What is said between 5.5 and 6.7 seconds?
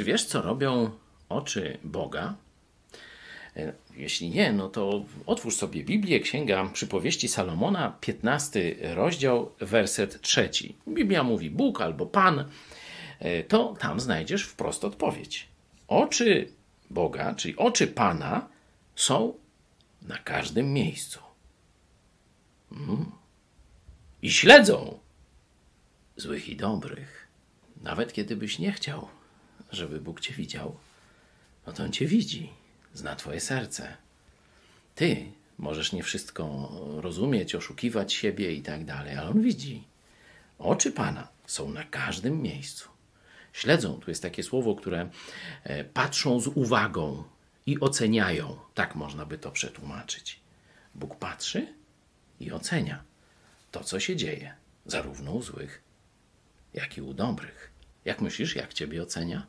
sobie Biblię, Księga